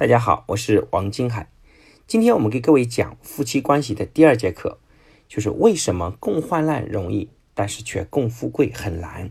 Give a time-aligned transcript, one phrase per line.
[0.00, 1.50] 大家好，我是王金海。
[2.06, 4.78] 今天我们给各位讲夫妻关系的第二节课，
[5.28, 9.30] 就是为什么共患难容易，但是却共富贵很难。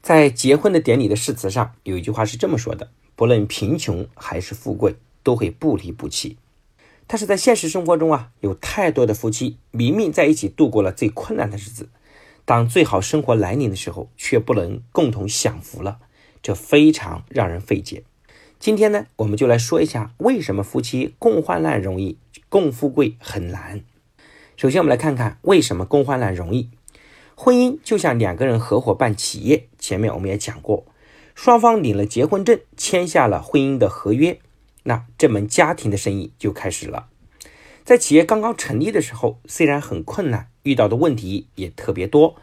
[0.00, 4.94] 在结婚的典礼的誓词上，有一句话是这么说的：不论贫穷还是富贵，
[5.24, 6.36] 都会不离不弃。
[7.08, 11.88] 但是在现实生活中啊，有太多的夫妻明明在一起度过了最困难的日子，
[12.44, 15.98] 当最好生活来临的时候，却不能共同享福了，
[16.40, 18.04] 这非常让人费解。
[18.58, 23.82] 今天呢，我们就来说一下为什么夫妻共患难容易，共富贵很难。
[24.56, 26.70] 首先，我们来看看为什么共患难容易。
[27.36, 30.86] 婚姻就像两个人合伙办企业，前面我们也讲过，
[31.34, 34.40] 双方领了结婚证，签下了婚姻的合约，
[34.84, 37.08] 那这门家庭的生意就开始了。
[37.84, 42.34] 在企业刚刚成立的时候，虽然很困难，遇到的问题也特别多，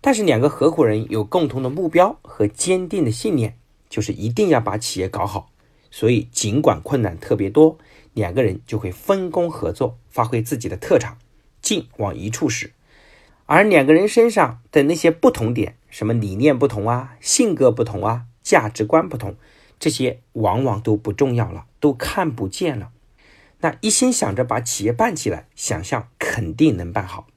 [0.00, 3.58] 但是两个合伙人有共同的目标和坚定的信念，
[3.90, 5.50] 就是一定要把企业搞好。
[5.90, 7.78] 所以，尽管困难特别多，
[8.12, 11.18] 两个人就会分工合作，发挥自己的特长，
[11.60, 12.72] 劲往一处使。
[13.46, 19.36] 而两个人身上的那些不同点，什么理念不同啊，性格不同啊，价值观不同，
[19.78, 22.90] 这些往往都不重要了，都看不见了。
[23.60, 27.28] 那一心想着把企业办起来，想象肯定能办好。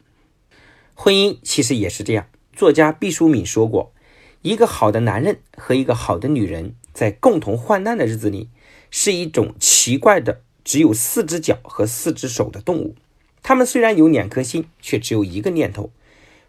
[0.95, 2.27] 婚姻其实也是这样。
[2.51, 3.93] 作家毕淑敏说过，
[4.41, 6.75] 一个好的男人和一个好的女人。
[6.99, 8.49] 在共同患难的日子里，
[8.91, 12.93] 是一种奇怪的只有四只脚和四只手的动物。
[13.41, 15.93] 他们虽然有两颗心，却只有一个念头：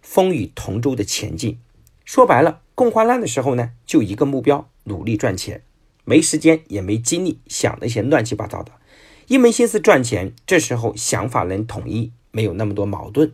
[0.03, 1.61] 风雨同舟的前进。
[2.05, 5.63] 说白了，共患难的时候呢，就一个目标，努力赚钱，
[6.05, 8.73] 没时间也没精力想那些乱七八糟的，
[9.29, 10.33] 一门心思赚钱。
[10.45, 13.33] 这时候想法能统一，没有那么多矛盾。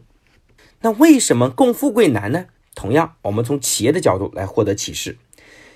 [0.82, 2.44] 那为什么共富贵难呢？
[2.74, 5.16] 同样，我们从企业的角度来获得启示。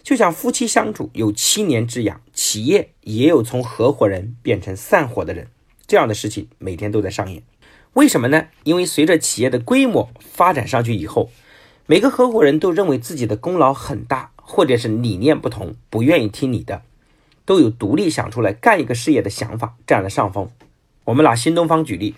[0.03, 5.49] 就像夫妻相处有七年之痒，企业也有从合伙人变成散伙的人，
[5.87, 7.43] 这样的事情每天都在上演。
[7.95, 8.47] 为什么呢？
[8.65, 11.31] 因为随着企业的规模发展上去以后，
[11.87, 16.83] 每个合伙人都认为自己的功劳很大，或者是理念不同，不愿意听你的，
[17.45, 20.51] 都有独立想出来干一个事业的想法，占了上风。
[21.05, 22.15] 我们拿新东方举例，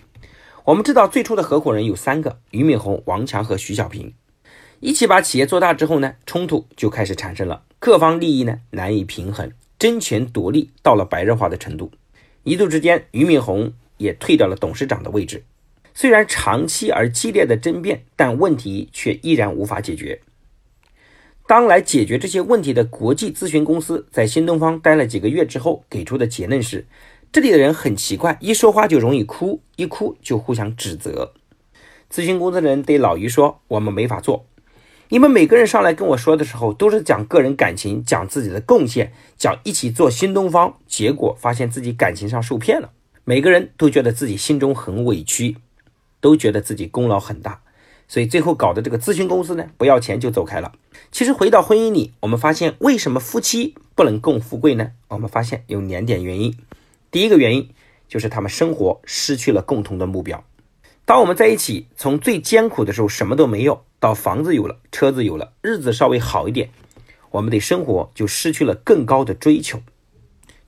[0.65, 4.13] 我们知道最初的合伙人有三个：俞敏洪、王强和徐小平。
[4.83, 7.63] 一起把企业做大之后呢，冲突就开始产生了。
[7.79, 9.49] 各方利益呢难以平衡，
[9.79, 11.89] 争权夺利到了白热化的程度。
[12.43, 15.45] 一度之间，俞敏洪也退掉了董事长的位置。
[15.93, 20.19] 虽然长期而激烈的争辩，但问题却依然无法解决。
[21.47, 26.85] 当来解决这些问题的国际咨询公司在新东方待了几个月之后，给出的结论是：
[27.31, 31.31] 这里的人很奇怪，一说话就容易哭，一哭就互相指责。
[32.11, 34.45] 咨询公司的人对老俞说：“我们没法做。”
[35.13, 42.89] 你们每个人上来跟我说的时候，都是讲个人感情，讲自己的贡献，讲一起做新东方，结果发现自己感情上受骗了。
[43.23, 45.57] 每个人都觉得自己心中很委屈，
[46.19, 47.61] 都觉得自己功劳很大，
[48.07, 50.71] 所以最后搞的这个咨询公司呢，不要钱就走开了。
[51.11, 54.93] 其实回到婚姻里，我们发现为什么夫妻不能共富贵呢？
[55.09, 56.57] 我们发现有两点原因。
[57.11, 57.69] 第一个原因
[58.07, 60.43] 就是他们生活失去了共同的目标。
[61.05, 63.83] 当我们在一起，从最艰苦的时候什么都没有。
[64.03, 66.71] 到房子有了，车子有了，日子稍微好一点，
[67.31, 69.81] 我们对生活就失去了更高的追求。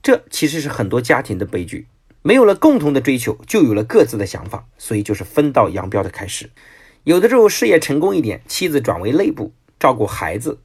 [0.02, 1.86] 这其实是很多家庭的悲剧。
[2.22, 6.48] 没有了共同的追求，就有了各自的想法，所以就是分道扬镳的开始。
[7.04, 10.60] 有的时候事业成功一点，妻子转为内部照顾孩子，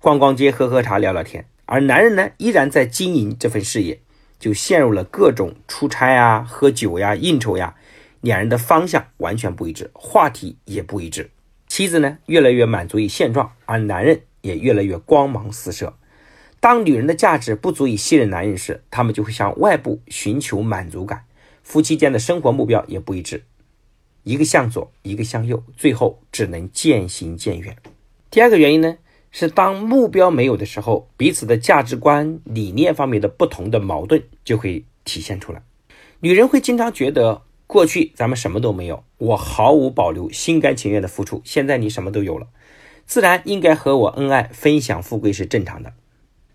[0.00, 4.00] 逛逛街、喝喝茶、聊聊天，而男人呢依然在经营这份事业，
[4.40, 7.76] 就陷入了各种出差啊、喝酒呀、应酬呀，
[8.20, 11.30] 两人的方向完全不一致，话题也不一致。
[11.70, 15.96] 妻子呢，越来越满足于现状，而男人也越来越光芒四射。
[16.58, 21.26] 当女人的价值不足以信任男人时，他们就会向外部寻求满足感。
[21.62, 23.44] 夫妻间的生活目标也不一致，
[24.24, 27.76] 一个向左，一个向右，最后只能渐行渐远。
[28.30, 28.96] 第二个原因呢，
[29.30, 35.62] 是当目标没有的时候，彼此的价值观、理念方面的不同的矛盾就会体现出来。
[36.18, 37.42] 女人会经常觉得。
[37.70, 41.40] 过去咱们什么都没有，我毫无保留、心甘情愿的付出。
[41.44, 42.48] 现在你什么都有了，
[43.06, 45.92] 自然应该和我恩爱、分享富贵是正常的。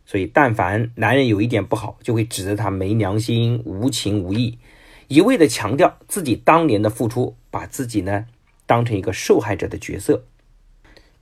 [0.05, 4.59] 所以，但凡男人有一点不好，就会指责他没良心、无情无义，
[5.07, 8.25] 一味的强调自己当年的付出，把自己呢
[8.65, 10.25] 当成一个受害者的角色。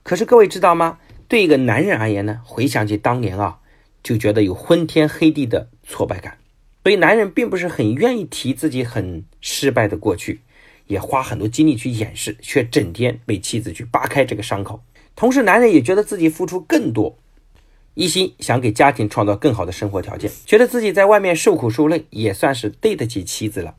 [0.02, 0.98] 可是各位知道吗？
[1.28, 3.60] 对一个男人而言呢，回想起当年啊，
[4.02, 6.38] 就觉得有昏天黑地的挫败感。
[6.84, 10.42] 所以，男人并不是很愿意提自己很失败的过去，
[10.86, 14.82] 也花很多精力去掩饰，却整天被妻子去扒开这个伤口。
[15.16, 17.16] 同时，男人也觉得自己付出更多，
[17.94, 23.74] 一心想给家庭创造更好的生活条件，觉得自己在外面受苦受累也算是对得起妻子了，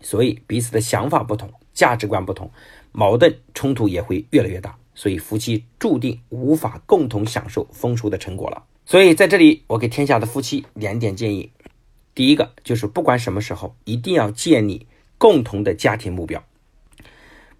[0.00, 2.50] 所以彼此的想法不同，价值观不同，
[2.90, 8.64] 矛盾冲突也会越来越大，所以夫妻注定无法共同享受丰收的成果了。
[8.86, 11.50] 所以在这里，我给天下的夫妻两点建议：
[12.16, 16.42] 第一个就是不管什么时候，一定要建立共同的家庭目标。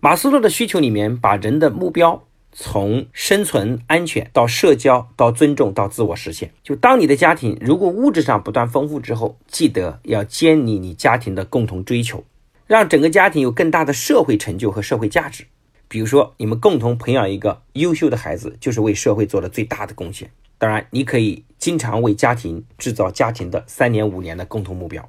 [0.01, 2.25] 马斯洛的需求里面把人的目标。
[2.59, 6.53] 从生存、安全到社交，到尊重，到自我实现。
[6.63, 12.25] 就当你的家庭如果物质上不断丰富之后，记得要建立你家庭的共同追求，
[12.67, 15.45] 让整个家庭有更大的社会成就和社会价值。
[15.89, 20.31] 比如说，你们共同培养一个优秀的孩子，就是为社会做了最大的贡献。
[20.59, 25.09] 当然，你可以经常为家庭制造家庭的三年、五年的共同目标，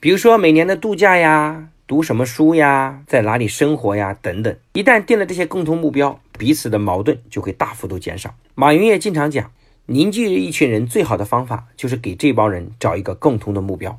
[0.00, 1.68] 比如说每年的度假呀。
[1.88, 4.54] 读什么书呀，在哪里生活呀，等等。
[4.74, 8.34] 一旦定了这些共同目标，彼此的矛盾就会大幅度减少。
[8.54, 9.50] 马云也经常讲，
[9.86, 13.98] 凝聚一群人最好的方法就是给这帮人找一个共同的目标。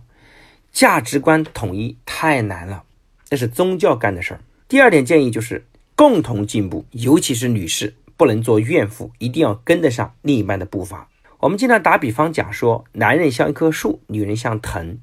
[0.71, 2.83] 价值观统一太难了，
[3.31, 4.41] 那是宗教干的事儿。
[4.67, 5.65] 第二点建议就是
[5.99, 11.09] 共同进步，尤其是女士不能做怨妇，一定要跟得上另一半的步伐。
[11.39, 14.99] 我们经常打比方讲说，男人像一棵树，女人像藤，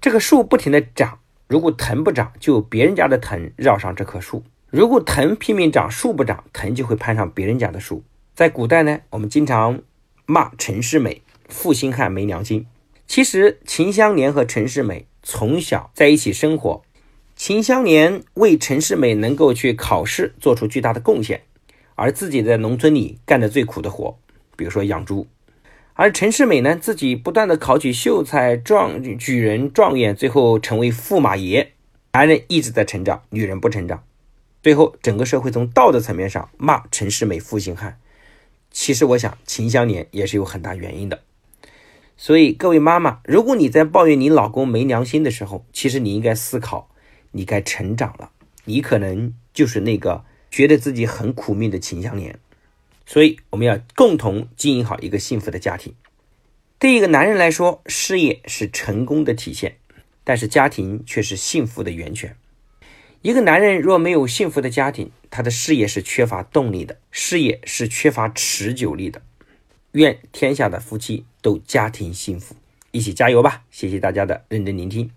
[0.00, 1.20] 这个树不停的长。
[1.46, 8.02] 如果藤不长，就别人家的藤绕上这棵树；如果藤拼命长，树不长，藤就会攀上别人家的树。
[8.34, 9.80] 在古代呢，我们经常
[10.26, 12.66] 骂陈世美负心汉、没良心。
[13.06, 16.82] 其实秦香莲和陈世美从小在一起生活，
[17.36, 21.42] 秦香莲为陈世美能够去考试做出巨大的贡献，
[21.94, 24.18] 而自己在农村里干的最苦的活，
[24.56, 25.26] 比如说养猪。
[25.92, 31.74] 而陈世美呢，自己不断的考取秀才、状举人、状元，最后成为驸马爷。
[32.12, 34.02] 男人一直在成长，女人不成长。
[34.62, 37.98] 最后，整个社会从道德层面上骂陈世美负心汉。
[38.70, 41.20] 其实，我想秦香莲也是有很大原因的。
[42.16, 46.88] 所以，各位妈妈，如果你在抱怨你老公没良心的时候，其实你应该思考，
[47.36, 48.30] 你该成长了。
[48.64, 52.38] 你可能就是那个觉得自己很苦命的秦香莲。
[53.06, 55.94] 所以，我们要共同经营好一个幸福的家庭。
[56.78, 59.76] 对一个男人来说，事业是成功的体现，
[60.24, 62.36] 但是家庭却是幸福的源泉。
[63.22, 69.22] 一个男人若没有幸福的家庭，他的事业是缺乏动力的，事业是缺乏持久力的。
[69.92, 72.56] 愿天下的夫妻都家庭幸福，
[72.90, 73.62] 一起加油吧！
[73.70, 75.10] 谢谢大家的认真聆听。